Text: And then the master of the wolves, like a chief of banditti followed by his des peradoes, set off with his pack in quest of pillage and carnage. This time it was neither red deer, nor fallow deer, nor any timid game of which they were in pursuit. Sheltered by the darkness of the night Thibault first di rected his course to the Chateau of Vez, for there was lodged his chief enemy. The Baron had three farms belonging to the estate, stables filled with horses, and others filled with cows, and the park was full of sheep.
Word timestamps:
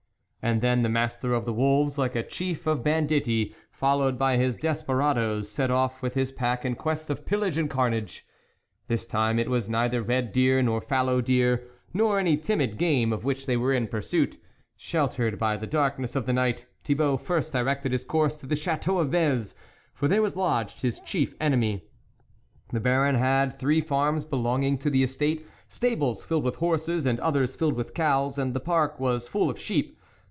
And 0.43 0.59
then 0.59 0.81
the 0.81 0.89
master 0.89 1.35
of 1.35 1.45
the 1.45 1.53
wolves, 1.53 1.99
like 1.99 2.15
a 2.15 2.23
chief 2.23 2.65
of 2.65 2.83
banditti 2.83 3.53
followed 3.71 4.17
by 4.17 4.37
his 4.37 4.55
des 4.55 4.77
peradoes, 4.83 5.47
set 5.47 5.69
off 5.69 6.01
with 6.01 6.15
his 6.15 6.31
pack 6.31 6.65
in 6.65 6.73
quest 6.73 7.11
of 7.11 7.27
pillage 7.27 7.59
and 7.59 7.69
carnage. 7.69 8.25
This 8.87 9.05
time 9.05 9.37
it 9.37 9.51
was 9.51 9.69
neither 9.69 10.01
red 10.01 10.31
deer, 10.31 10.63
nor 10.63 10.81
fallow 10.81 11.21
deer, 11.21 11.67
nor 11.93 12.17
any 12.17 12.37
timid 12.37 12.79
game 12.79 13.13
of 13.13 13.23
which 13.23 13.45
they 13.45 13.55
were 13.55 13.71
in 13.71 13.85
pursuit. 13.85 14.39
Sheltered 14.75 15.37
by 15.37 15.57
the 15.57 15.67
darkness 15.67 16.15
of 16.15 16.25
the 16.25 16.33
night 16.33 16.65
Thibault 16.83 17.17
first 17.17 17.53
di 17.53 17.61
rected 17.61 17.91
his 17.91 18.03
course 18.03 18.35
to 18.37 18.47
the 18.47 18.55
Chateau 18.55 18.97
of 18.97 19.11
Vez, 19.11 19.53
for 19.93 20.07
there 20.07 20.23
was 20.23 20.35
lodged 20.35 20.81
his 20.81 20.99
chief 21.01 21.35
enemy. 21.39 21.85
The 22.73 22.79
Baron 22.79 23.13
had 23.13 23.53
three 23.59 23.79
farms 23.79 24.25
belonging 24.25 24.79
to 24.79 24.89
the 24.89 25.03
estate, 25.03 25.45
stables 25.67 26.25
filled 26.25 26.43
with 26.43 26.55
horses, 26.55 27.05
and 27.05 27.19
others 27.19 27.55
filled 27.55 27.75
with 27.75 27.93
cows, 27.93 28.39
and 28.39 28.55
the 28.55 28.59
park 28.59 28.99
was 28.99 29.27
full 29.27 29.47
of 29.47 29.59
sheep. 29.59 29.99